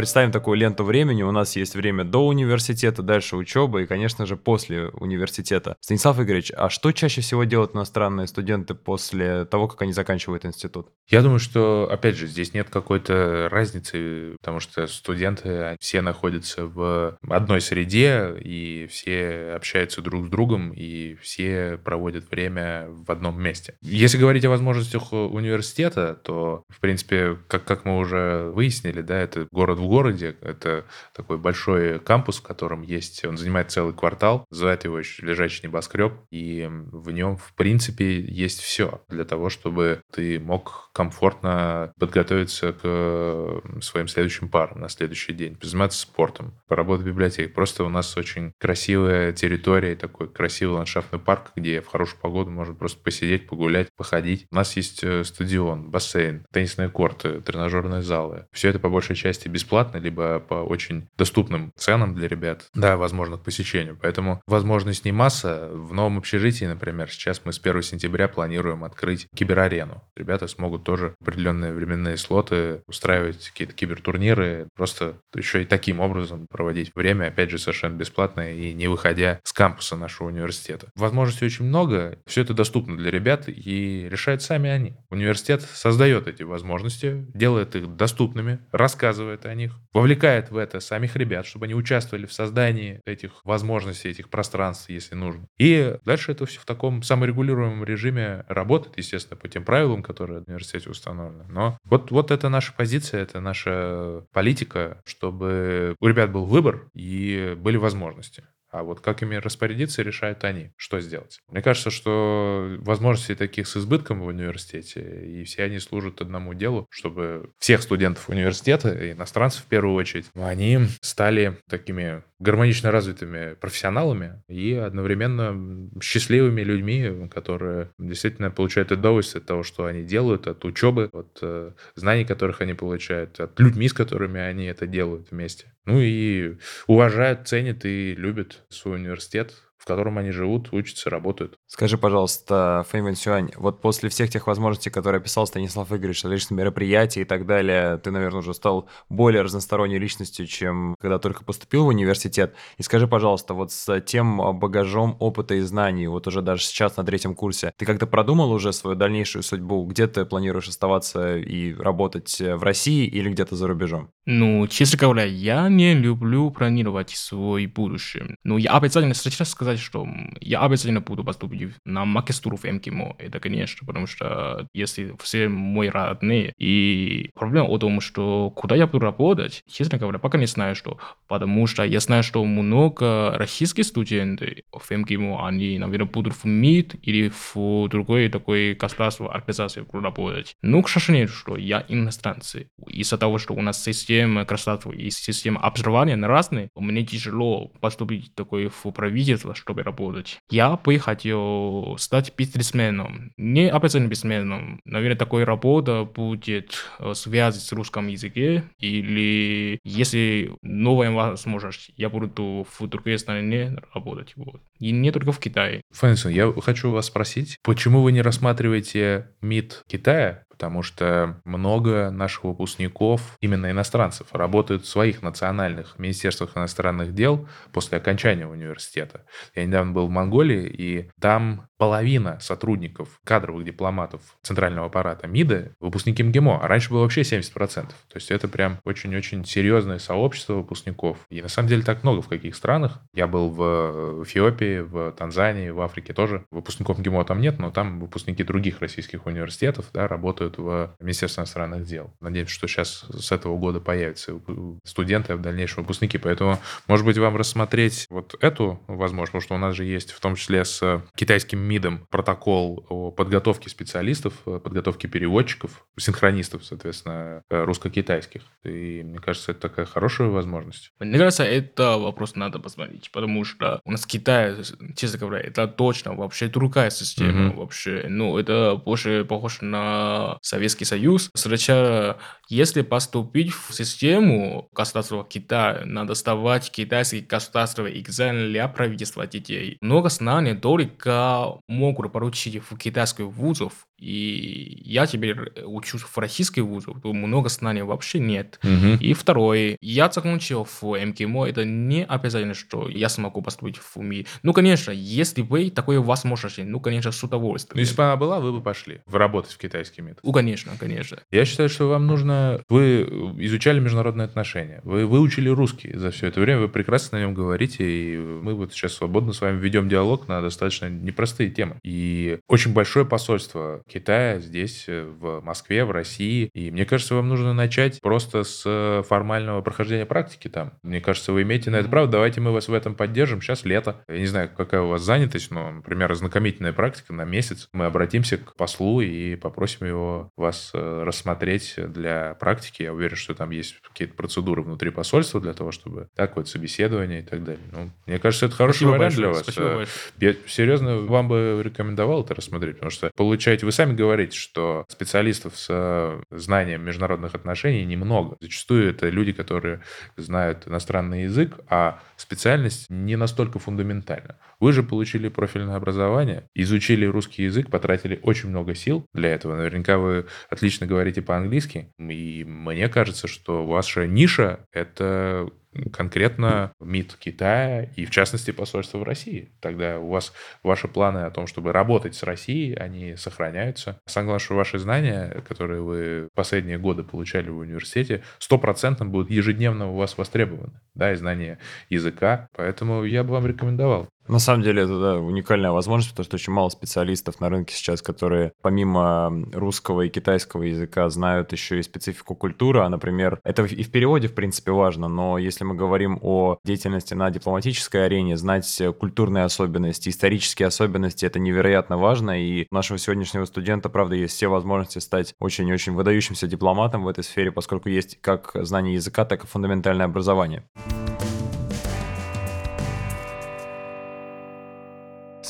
[0.00, 1.22] Представим такую ленту времени.
[1.22, 5.76] У нас есть время до университета, дальше учеба и, конечно же, после университета.
[5.80, 10.88] Станислав Игоревич, а что чаще всего делают иностранные студенты после того, как они заканчивают институт?
[11.10, 17.18] Я думаю, что, опять же, здесь нет какой-то разницы, потому что студенты все находятся в
[17.28, 23.74] одной среде, и все общаются друг с другом, и все проводят время в одном месте.
[23.82, 29.46] Если говорить о возможностях университета, то, в принципе, как, как мы уже выяснили, да, это
[29.52, 30.36] город в городе.
[30.40, 33.24] Это такой большой кампус, в котором есть...
[33.24, 38.60] Он занимает целый квартал, называют его еще лежачий небоскреб, и в нем, в принципе, есть
[38.60, 45.58] все для того, чтобы ты мог комфортно подготовиться к своим следующим парам на следующий день,
[45.60, 47.52] заниматься спортом, поработать в библиотеке.
[47.52, 52.74] Просто у нас очень красивая территория, такой красивый ландшафтный парк, где в хорошую погоду можно
[52.74, 54.46] просто посидеть, погулять, походить.
[54.52, 58.46] У нас есть э, стадион, бассейн, теннисные корты, тренажерные залы.
[58.52, 62.96] Все это по большей части бесплатно бесплатно, либо по очень доступным ценам для ребят, да,
[62.96, 63.98] возможно, к посещению.
[64.00, 65.70] Поэтому возможностей масса.
[65.72, 70.02] В новом общежитии, например, сейчас мы с 1 сентября планируем открыть киберарену.
[70.16, 76.92] Ребята смогут тоже определенные временные слоты устраивать какие-то кибертурниры, просто еще и таким образом проводить
[76.94, 80.88] время, опять же, совершенно бесплатно и не выходя с кампуса нашего университета.
[80.94, 84.96] Возможностей очень много, все это доступно для ребят и решают сами они.
[85.10, 91.46] Университет создает эти возможности, делает их доступными, рассказывает о них, вовлекает в это самих ребят,
[91.46, 95.46] чтобы они участвовали в создании этих возможностей, этих пространств, если нужно.
[95.58, 100.48] И дальше это все в таком саморегулируемом режиме работает, естественно, по тем правилам, которые в
[100.48, 101.44] университете установлены.
[101.48, 107.54] Но вот, вот это наша позиция, это наша политика, чтобы у ребят был выбор и
[107.56, 108.44] были возможности.
[108.70, 111.40] А вот как ими распорядиться, решают они, что сделать.
[111.48, 116.86] Мне кажется, что возможностей таких с избытком в университете, и все они служат одному делу,
[116.90, 124.74] чтобы всех студентов университета, иностранцев в первую очередь, они стали такими гармонично развитыми профессионалами и
[124.74, 131.38] одновременно счастливыми людьми, которые действительно получают удовольствие от того, что они делают, от учебы, от
[131.42, 135.72] э, знаний, которых они получают, от людьми, с которыми они это делают вместе.
[135.84, 141.58] Ну и уважают, ценят и любят свой университет, в котором они живут, учатся, работают.
[141.66, 147.22] Скажи, пожалуйста, Фэйвен Сюань, вот после всех тех возможностей, которые описал Станислав Игоревич, различных мероприятий
[147.22, 151.88] и так далее, ты, наверное, уже стал более разносторонней личностью, чем когда только поступил в
[151.88, 152.54] университет.
[152.76, 157.04] И скажи, пожалуйста, вот с тем багажом опыта и знаний, вот уже даже сейчас на
[157.04, 159.86] третьем курсе, ты как-то продумал уже свою дальнейшую судьбу?
[159.86, 164.10] Где ты планируешь оставаться и работать в России или где-то за рубежом?
[164.32, 168.36] Ну, честно говоря, я не люблю планировать свой будущее.
[168.44, 170.06] Но я обязательно сейчас сказать, что
[170.40, 173.16] я обязательно буду поступить на магистратуру в МГИМО.
[173.18, 178.86] Это, конечно, потому что если все мои родные, и проблема в том, что куда я
[178.86, 180.98] буду работать, честно говоря, пока не знаю, что.
[181.26, 186.94] Потому что я знаю, что много российских студентов в МГИМО, они, наверное, будут в МИД
[187.02, 190.54] или в другой такой государственной организации работать.
[190.62, 192.68] Ну, к сожалению, что я иностранцы.
[192.86, 198.68] Из-за того, что у нас система государства и система образования разные, мне тяжело поступить такой
[198.68, 200.38] в правительство, чтобы работать.
[200.50, 203.32] Я бы хотел стать бизнесменом.
[203.36, 204.80] Не обязательно бизнесменом.
[204.84, 208.30] Наверное, такой работа будет э, связь с русским языком
[208.78, 214.32] или если новая возможность, я буду в другой стране работать.
[214.36, 214.62] Вот.
[214.78, 215.82] И не только в Китае.
[215.92, 222.44] Фэнсон, я хочу вас спросить, почему вы не рассматриваете МИД Китая потому что много наших
[222.44, 229.24] выпускников, именно иностранцев, работают в своих национальных министерствах иностранных дел после окончания университета.
[229.54, 236.22] Я недавно был в Монголии, и там половина сотрудников, кадровых дипломатов центрального аппарата МИДа выпускники
[236.22, 237.54] МГИМО, а раньше было вообще 70%.
[237.86, 241.16] То есть это прям очень-очень серьезное сообщество выпускников.
[241.30, 243.00] И на самом деле так много в каких странах.
[243.14, 246.44] Я был в Эфиопии, в Танзании, в Африке тоже.
[246.50, 251.84] Выпускников МГИМО там нет, но там выпускники других российских университетов да, работают в Министерстве иностранных
[251.84, 252.12] дел.
[252.20, 254.40] Надеемся, что сейчас с этого года появятся
[254.84, 256.18] студенты, а в дальнейшем выпускники.
[256.18, 260.20] Поэтому, может быть, вам рассмотреть вот эту возможность, потому что у нас же есть в
[260.20, 268.42] том числе с китайским МИДом протокол о подготовке специалистов, подготовке переводчиков, синхронистов, соответственно, русско-китайских.
[268.64, 270.92] И мне кажется, это такая хорошая возможность.
[270.98, 274.56] Мне кажется, это вопрос надо посмотреть, потому что у нас Китай,
[274.96, 277.56] честно говоря, это точно вообще другая система mm-hmm.
[277.56, 278.06] вообще.
[278.08, 281.30] Ну, это больше похоже на Советский Союз.
[281.34, 289.76] Сначала, если поступить в систему государства Китая, надо сдавать китайский государственный экзамен для правительства детей.
[289.80, 297.12] Много знаний только могут получить в китайских вузов, и я теперь учусь в российской то
[297.12, 298.58] много знаний вообще нет.
[298.62, 298.98] Угу.
[299.00, 304.26] И второе, я закончил в МКМО, это не обязательно, что я смогу поступить в МИ.
[304.42, 307.76] Ну, конечно, если вы такой возможности, ну, конечно, с удовольствием.
[307.76, 310.20] Ну, если бы она была, вы бы пошли в работать в китайский МИД.
[310.22, 311.18] Ну, конечно, конечно.
[311.30, 312.62] Я считаю, что вам нужно...
[312.68, 313.02] Вы
[313.38, 317.84] изучали международные отношения, вы выучили русский за все это время, вы прекрасно на нем говорите,
[317.84, 321.76] и мы вот сейчас свободно с вами ведем диалог на достаточно непростые темы.
[321.82, 326.50] И очень большое посольство Китая здесь, э, в Москве, в России.
[326.54, 330.72] И мне кажется, вам нужно начать просто с э, формального прохождения практики там.
[330.82, 332.06] Мне кажется, вы имеете на это право.
[332.06, 333.42] Давайте мы вас в этом поддержим.
[333.42, 334.02] Сейчас лето.
[334.08, 337.68] Я не знаю, какая у вас занятость, но, например, ознакомительная практика на месяц.
[337.72, 342.82] Мы обратимся к послу и попросим его вас э, рассмотреть для практики.
[342.82, 347.20] Я уверен, что там есть какие-то процедуры внутри посольства для того, чтобы так вот собеседование
[347.20, 347.64] и так далее.
[347.72, 349.26] Ну, мне кажется, это хороший Спасибо вариант большое.
[349.26, 349.42] для вас.
[349.42, 349.86] Спасибо
[350.18, 355.56] Я серьезно вам бы рекомендовал это рассмотреть, потому что получаете, вы сами говорите, что специалистов
[355.56, 358.36] с э, знанием международных отношений немного.
[358.38, 359.80] Зачастую это люди, которые
[360.18, 364.36] знают иностранный язык, а специальность не настолько фундаментальна.
[364.58, 369.56] Вы же получили профильное образование, изучили русский язык, потратили очень много сил для этого.
[369.56, 371.90] Наверняка вы отлично говорите по-английски.
[371.98, 375.48] И мне кажется, что ваша ниша— это
[375.92, 379.52] конкретно МИД Китая и, в частности, посольство в России.
[379.60, 384.00] Тогда у вас ваши планы о том, чтобы работать с Россией, они сохраняются.
[384.06, 389.90] Самое главное, что ваши знания, которые вы последние годы получали в университете, стопроцентно будут ежедневно
[389.90, 392.48] у вас востребованы, да, и знания языка.
[392.56, 394.08] Поэтому я бы вам рекомендовал.
[394.30, 398.00] На самом деле это да, уникальная возможность, потому что очень мало специалистов на рынке сейчас,
[398.00, 402.78] которые помимо русского и китайского языка знают еще и специфику культуры.
[402.78, 407.12] А, например, это и в переводе, в принципе, важно, но если мы говорим о деятельности
[407.14, 412.40] на дипломатической арене, знать культурные особенности, исторические особенности, это невероятно важно.
[412.40, 417.24] И у нашего сегодняшнего студента, правда, есть все возможности стать очень-очень выдающимся дипломатом в этой
[417.24, 420.62] сфере, поскольку есть как знание языка, так и фундаментальное образование.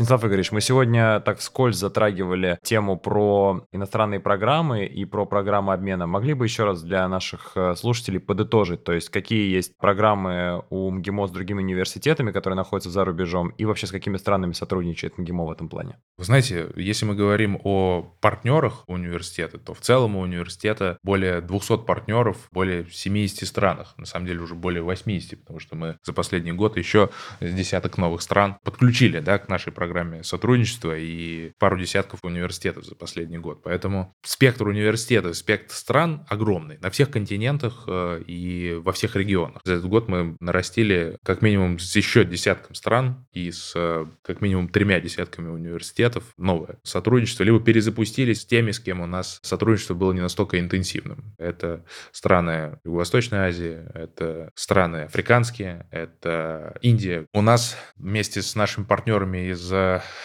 [0.00, 6.06] Станислав Игоревич, мы сегодня так вскользь затрагивали тему про иностранные программы и про программы обмена.
[6.06, 10.90] Могли бы еще раз для наших э, слушателей подытожить, то есть какие есть программы у
[10.90, 15.44] МГИМО с другими университетами, которые находятся за рубежом, и вообще с какими странами сотрудничает МГИМО
[15.44, 15.98] в этом плане?
[16.16, 21.84] Вы знаете, если мы говорим о партнерах университета, то в целом у университета более 200
[21.84, 26.52] партнеров более 70 странах, на самом деле уже более 80, потому что мы за последний
[26.52, 27.10] год еще
[27.42, 32.94] десяток новых стран подключили да, к нашей программе программе сотрудничества и пару десятков университетов за
[32.94, 33.60] последний год.
[33.64, 39.62] Поэтому спектр университетов, спектр стран огромный на всех континентах э, и во всех регионах.
[39.64, 44.40] За этот год мы нарастили как минимум с еще десятком стран и с э, как
[44.40, 49.94] минимум тремя десятками университетов новое сотрудничество, либо перезапустились с теми, с кем у нас сотрудничество
[49.94, 51.34] было не настолько интенсивным.
[51.36, 57.26] Это страны Юго-Восточной Азии, это страны африканские, это Индия.
[57.34, 59.72] У нас вместе с нашими партнерами из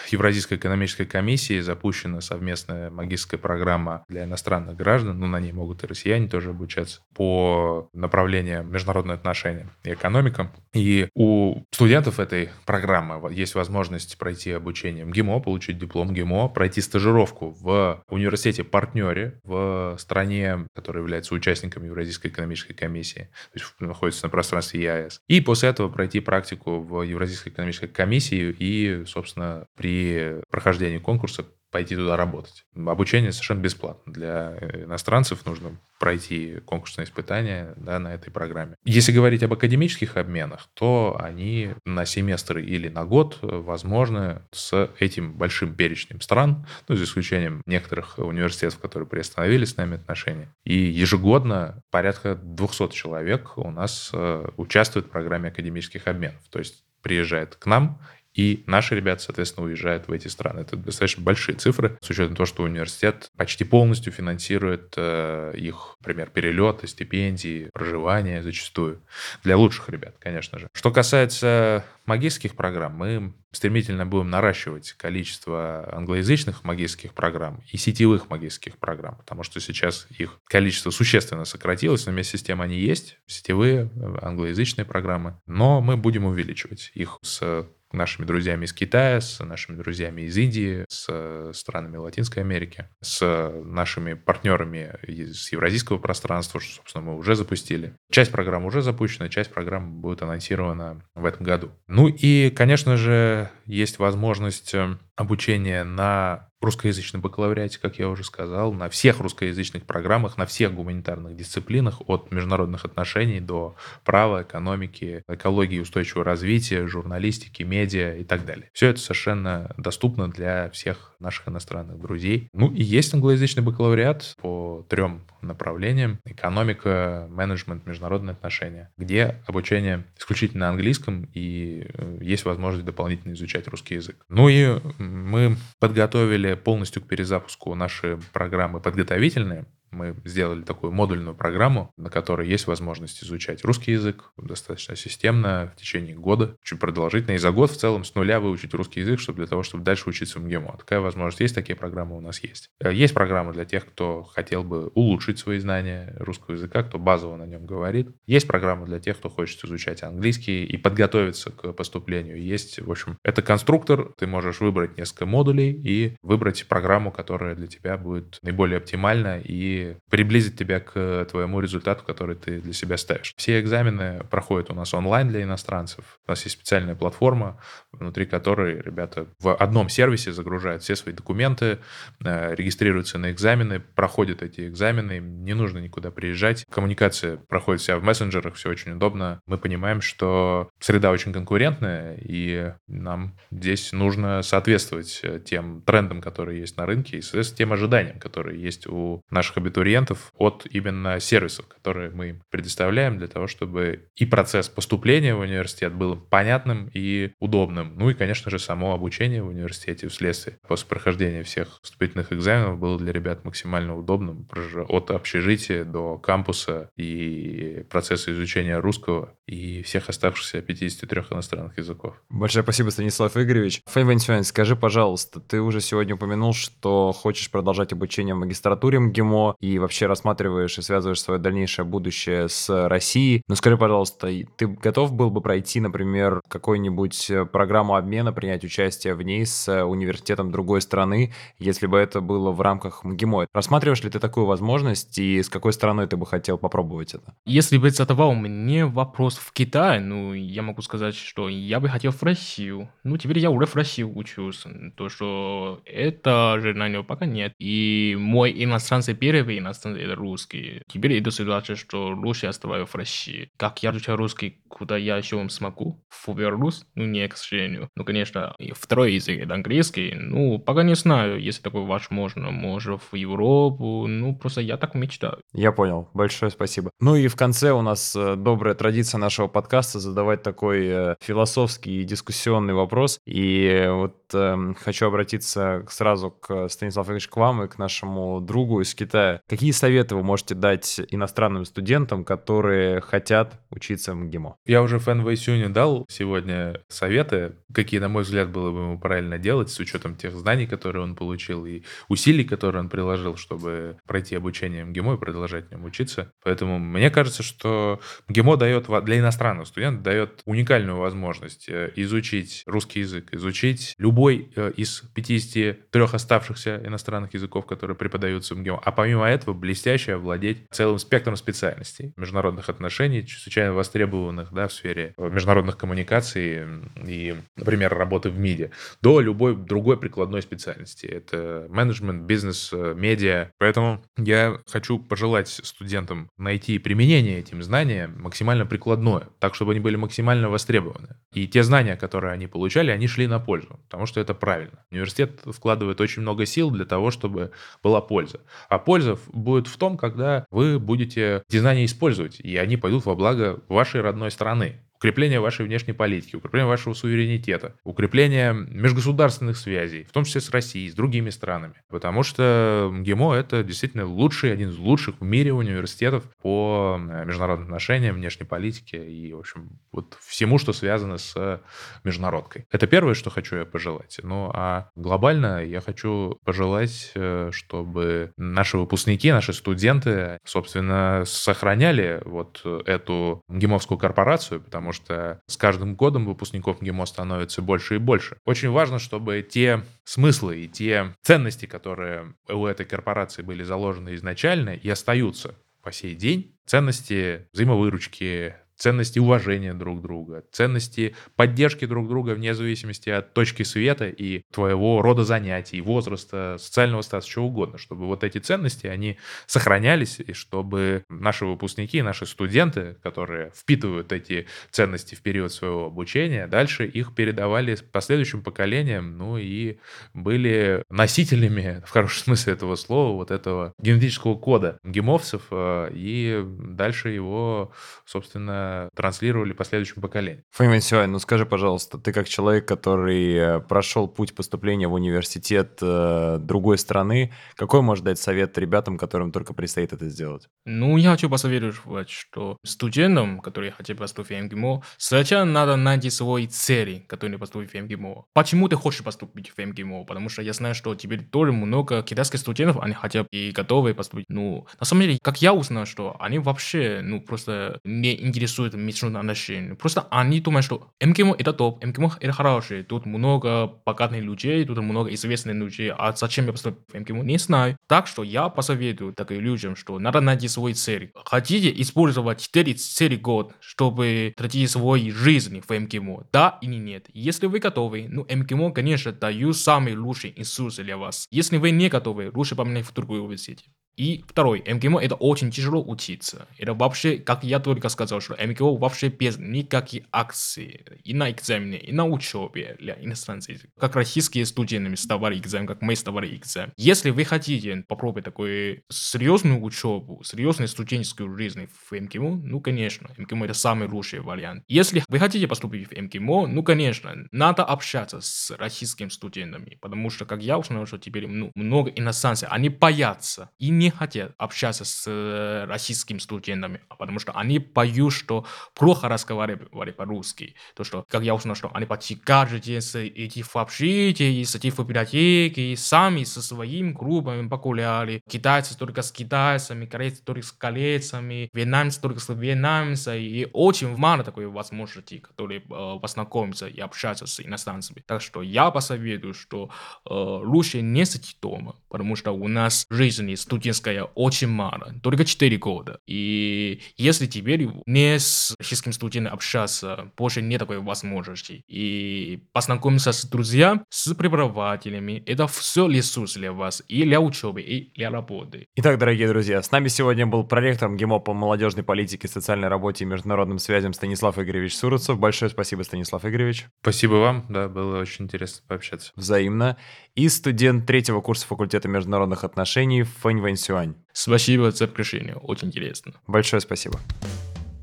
[0.08, 5.86] Евразийской экономической комиссии запущена совместная магистрская программа для иностранных граждан, ну, на ней могут и
[5.86, 10.52] россияне тоже обучаться, по направлению международные отношения и экономика.
[10.72, 17.50] И у студентов этой программы есть возможность пройти обучение МГИМО, получить диплом ГИМО, пройти стажировку
[17.50, 24.82] в университете-партнере в стране, которая является участником Евразийской экономической комиссии, то есть находится на пространстве
[24.82, 25.20] ЕАЭС.
[25.28, 29.35] И после этого пройти практику в Евразийской экономической комиссии и, собственно,
[29.76, 31.44] при прохождении конкурса
[31.76, 32.64] пойти туда работать.
[32.74, 34.10] Обучение совершенно бесплатно.
[34.10, 38.76] Для иностранцев нужно пройти конкурсные испытания да, на этой программе.
[38.84, 45.34] Если говорить об академических обменах, то они на семестр или на год возможны с этим
[45.34, 50.48] большим перечнем стран, ну, за исключением некоторых университетов, которые приостановили с нами отношения.
[50.64, 56.40] И ежегодно порядка 200 человек у нас э, участвуют в программе академических обменов.
[56.50, 58.00] То есть приезжает к нам
[58.36, 60.60] и наши ребята, соответственно, уезжают в эти страны.
[60.60, 66.28] Это достаточно большие цифры, с учетом того, что университет почти полностью финансирует э, их, например,
[66.28, 69.00] перелеты, стипендии, проживание зачастую.
[69.42, 70.68] Для лучших ребят, конечно же.
[70.74, 78.76] Что касается магистрских программ, мы стремительно будем наращивать количество англоязычных магистрских программ и сетевых магистрских
[78.76, 83.90] программ, потому что сейчас их количество существенно сократилось, но вместе с тем они есть, сетевые
[84.20, 87.66] англоязычные программы, но мы будем увеличивать их с
[87.96, 94.14] нашими друзьями из Китая, с нашими друзьями из Индии, с странами Латинской Америки, с нашими
[94.14, 97.94] партнерами из евразийского пространства, что, собственно, мы уже запустили.
[98.10, 101.70] Часть программ уже запущена, часть программ будет анонсирована в этом году.
[101.88, 108.72] Ну и, конечно же, есть возможность э, обучения на русскоязычном бакалавриате, как я уже сказал,
[108.72, 115.80] на всех русскоязычных программах, на всех гуманитарных дисциплинах, от международных отношений до права, экономики, экологии,
[115.80, 118.70] устойчивого развития, журналистики, медиа и так далее.
[118.72, 122.48] Все это совершенно доступно для всех наших иностранных друзей.
[122.52, 126.18] Ну и есть англоязычный бакалавриат по трем направлениям.
[126.24, 133.94] Экономика, менеджмент, международные отношения, где обучение исключительно английском и э, есть возможность дополнительно изучать русский
[133.94, 134.16] язык.
[134.28, 141.90] Ну и мы подготовили полностью к перезапуску наши программы подготовительные мы сделали такую модульную программу,
[141.96, 147.38] на которой есть возможность изучать русский язык достаточно системно в течение года, чуть продолжительно, и
[147.38, 150.38] за год в целом с нуля выучить русский язык, чтобы для того, чтобы дальше учиться
[150.38, 150.76] в МГИМО.
[150.78, 152.70] Такая возможность есть, такие программы у нас есть.
[152.80, 157.36] Э, есть программы для тех, кто хотел бы улучшить свои знания русского языка, кто базово
[157.36, 158.08] на нем говорит.
[158.26, 162.42] Есть программы для тех, кто хочет изучать английский и подготовиться к поступлению.
[162.42, 167.66] Есть, в общем, это конструктор, ты можешь выбрать несколько модулей и выбрать программу, которая для
[167.66, 173.32] тебя будет наиболее оптимальна и приблизить тебя к твоему результату, который ты для себя ставишь.
[173.36, 176.18] Все экзамены проходят у нас онлайн для иностранцев.
[176.26, 177.60] У нас есть специальная платформа,
[177.92, 181.78] внутри которой ребята в одном сервисе загружают все свои документы,
[182.24, 186.64] э, регистрируются на экзамены, проходят эти экзамены, им не нужно никуда приезжать.
[186.70, 189.40] Коммуникация проходит вся в мессенджерах, все очень удобно.
[189.46, 196.60] Мы понимаем, что среда очень конкурентная, и нам здесь нужно соответствовать э, тем трендам, которые
[196.60, 201.66] есть на рынке, и, соответственно, тем ожиданиям, которые есть у наших абитуриентов от именно сервисов,
[201.68, 207.32] которые мы им предоставляем для того, чтобы и процесс поступления в университет был понятным и
[207.40, 207.92] удобным.
[207.96, 212.98] Ну и, конечно же, само обучение в университете вследствие после прохождения всех вступительных экзаменов было
[212.98, 214.48] для ребят максимально удобным
[214.88, 222.22] от общежития до кампуса и процесса изучения русского и всех оставшихся 53 иностранных языков.
[222.30, 223.82] Большое спасибо, Станислав Игоревич.
[223.94, 229.78] Вэньсюань, скажи, пожалуйста, ты уже сегодня упомянул, что хочешь продолжать обучение в магистратуре МГИМО и
[229.78, 233.42] вообще рассматриваешь и связываешь свое дальнейшее будущее с Россией.
[233.48, 239.14] Но скажи, пожалуйста, ты готов был бы пройти, например, какую-нибудь э, программу обмена, принять участие
[239.14, 243.46] в ней с э, университетом другой страны, если бы это было в рамках МГИМО?
[243.52, 247.34] Рассматриваешь ли ты такую возможность и с какой стороной ты бы хотел попробовать это?
[247.44, 252.12] Если бы задавал мне вопрос в Китай, ну, я могу сказать, что я бы хотел
[252.12, 252.88] в Россию.
[253.04, 254.64] Ну, теперь я уже в России учусь.
[254.96, 257.52] То, что это же него пока нет.
[257.58, 260.82] И мой иностранный первый иностранцы, это русский.
[260.88, 263.50] Теперь эта ситуация, что лучше оставаю в России.
[263.56, 266.02] Как я изучаю русский, куда я еще смогу?
[266.08, 266.84] В Беларусь?
[266.94, 267.88] Ну, не, к сожалению.
[267.96, 270.14] Ну, конечно, и второй язык это английский.
[270.14, 272.50] Ну, пока не знаю, если такой возможно.
[272.50, 274.06] Может, в Европу.
[274.06, 275.38] Ну, просто я так мечтаю.
[275.52, 276.08] Я понял.
[276.14, 276.90] Большое спасибо.
[277.00, 282.00] Ну и в конце у нас э, добрая традиция нашего подкаста задавать такой э, философский
[282.00, 283.20] и дискуссионный вопрос.
[283.26, 288.80] И вот э, хочу обратиться сразу к Станиславу Ильич, к вам и к нашему другу
[288.80, 289.35] из Китая.
[289.48, 294.56] Какие советы вы можете дать иностранным студентам, которые хотят учиться в МГИМО?
[294.66, 299.38] Я уже Фэн Вэйсюню дал сегодня советы, какие, на мой взгляд, было бы ему правильно
[299.38, 304.36] делать с учетом тех знаний, которые он получил, и усилий, которые он приложил, чтобы пройти
[304.36, 306.32] обучение МГИМО и продолжать в нем учиться.
[306.42, 313.00] Поэтому мне кажется, что МГИМО дает для иностранных студентов дает уникальную возможность э, изучить русский
[313.00, 318.80] язык, изучить любой э, из 53 оставшихся иностранных языков, которые преподаются в МГИМО.
[318.84, 325.14] А помимо этого, блестяще овладеть целым спектром специальностей международных отношений, чрезвычайно востребованных да, в сфере
[325.16, 326.64] э, международных коммуникаций
[327.06, 328.70] и, например, работы в МИДе,
[329.02, 331.06] до любой другой прикладной специальности.
[331.06, 333.50] Это менеджмент, бизнес, медиа.
[333.58, 339.96] Поэтому я хочу пожелать студентам найти применение этим знаниям максимально прикладное, так, чтобы они были
[339.96, 341.16] максимально востребованы.
[341.32, 344.84] И те знания, которые они получали, они шли на пользу, потому что это правильно.
[344.90, 347.50] Университет вкладывает очень много сил для того, чтобы
[347.82, 348.40] была польза.
[348.68, 353.14] А польза будет в том, когда вы будете эти знания использовать, и они пойдут во
[353.14, 360.12] благо вашей родной страны укрепление вашей внешней политики, укрепление вашего суверенитета, укрепление межгосударственных связей, в
[360.12, 361.74] том числе с Россией, с другими странами.
[361.88, 367.66] Потому что МГИМО— это действительно лучший, один из лучших в мире университетов по э, международным
[367.66, 371.60] отношениям, внешней политике и, в общем, вот всему, что связано с
[372.04, 372.66] международкой.
[372.70, 374.18] Это первое, что хочу я пожелать.
[374.22, 382.62] Ну, а глобально я хочу пожелать, э, чтобы наши выпускники, наши студенты, собственно, сохраняли вот
[382.86, 388.36] эту МГИМовскую корпорацию, потому потому что с каждым годом выпускников МГИМО становится больше и больше.
[388.44, 394.70] Очень важно, чтобы те смыслы и те ценности, которые у этой корпорации были заложены изначально
[394.70, 402.30] и остаются по сей день, ценности взаимовыручки, ценности уважения друг друга, ценности поддержки друг друга
[402.30, 408.06] вне зависимости от точки света и твоего рода занятий, возраста, социального статуса, чего угодно, чтобы
[408.06, 415.14] вот эти ценности, они сохранялись, и чтобы наши выпускники, наши студенты, которые впитывают эти ценности
[415.14, 419.78] в период своего обучения, дальше их передавали последующим поколениям, ну и
[420.14, 427.10] были носителями, в хорошем смысле этого слова, вот этого генетического кода гемовцев, э, и дальше
[427.10, 427.72] его,
[428.04, 430.44] собственно, транслировали последующим поколениям.
[430.52, 435.78] Фомин Сюань, ну скажи, пожалуйста, ты как человек, который э, прошел путь поступления в университет
[435.82, 440.48] э, другой страны, какой можешь дать совет ребятам, которым только предстоит это сделать?
[440.64, 446.46] Ну, я хочу посоветовать, что студентам, которые хотят поступить в МГИМО, сначала надо найти свои
[446.46, 448.24] цели, которые поступить в МГИМО.
[448.32, 450.04] Почему ты хочешь поступить в МГИМО?
[450.04, 454.26] Потому что я знаю, что теперь тоже много китайских студентов, они хотят и готовы поступить.
[454.28, 458.74] Ну, на самом деле, как я узнал, что они вообще, ну, просто не интересуются интересует
[458.74, 459.74] международные отношения.
[459.74, 464.78] Просто они думают, что МКМ это топ, МКМ это хороший, тут много богатых людей, тут
[464.78, 467.76] много известных людей, а зачем я поступил в МКМ, не знаю.
[467.88, 471.10] Так что я посоветую таким людям, что надо найти свой цель.
[471.24, 477.06] Хотите использовать 4 цели год, чтобы тратить свою жизнь в МКМ, да или нет?
[477.12, 481.26] Если вы готовы, ну МКМ, конечно, дают самый лучший инструкции для вас.
[481.30, 483.70] Если вы не готовы, лучше поменять в другой университете.
[483.96, 486.46] И второй, МГИМО это очень тяжело учиться.
[486.58, 491.78] Это вообще, как я только сказал, что МГИМО вообще без никаких акций и на экзамене,
[491.78, 493.60] и на учебе для иностранцев.
[493.78, 496.72] Как российские студенты сдавали экзамен, как мы сдавали экзамен.
[496.76, 503.46] Если вы хотите попробовать такую серьезную учебу, серьезную студенческую жизнь в МГИМО, ну конечно, МГИМО
[503.46, 504.64] это самый лучший вариант.
[504.68, 510.26] Если вы хотите поступить в МГИМО, ну конечно, надо общаться с российскими студентами, потому что,
[510.26, 514.84] как я узнал, что теперь ну, много иностранцев, они боятся и не не хотят общаться
[514.84, 520.54] с э, российскими студентами, потому что они боятся, что плохо разговаривали по-русски.
[520.74, 524.78] То, что, как я узнал, что они почти каждый день идти в общежитие, идти в
[524.80, 528.22] библиотеки, сами со своими группами погуляли.
[528.28, 533.22] Китайцы только с китайцами, корейцы только с корейцами, вьетнамцы только с вьетнамцами.
[533.22, 538.02] И очень мало такой возможности, которые э, познакомиться и общаться с иностранцами.
[538.04, 539.70] Так что я посоветую, что
[540.04, 545.24] э, лучше не сидеть дома, потому что у нас жизнь студент студенческая очень мало, только
[545.24, 546.00] 4 года.
[546.06, 551.62] И если теперь не с российским студентом общаться, больше нет такой возможности.
[551.68, 557.92] И познакомиться с друзьями, с преподавателями, это все ресурс для вас и для учебы, и
[557.94, 558.66] для работы.
[558.76, 563.06] Итак, дорогие друзья, с нами сегодня был проректор МГИМО по молодежной политике, социальной работе и
[563.06, 565.18] международным связям Станислав Игоревич Суруцев.
[565.18, 566.66] Большое спасибо, Станислав Игоревич.
[566.80, 569.12] Спасибо вам, да, было очень интересно пообщаться.
[569.16, 569.76] Взаимно.
[570.14, 573.96] И студент третьего курса факультета международных отношений Фэнь Вэнь Сюань.
[574.12, 576.12] Спасибо за приглашение, очень интересно.
[576.28, 577.00] Большое спасибо.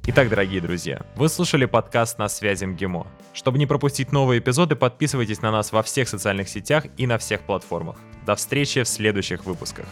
[0.08, 3.06] Итак, дорогие друзья, вы слушали подкаст «На связи МГИМО».
[3.34, 7.42] Чтобы не пропустить новые эпизоды, подписывайтесь на нас во всех социальных сетях и на всех
[7.42, 7.98] платформах.
[8.26, 9.86] До встречи в следующих выпусках.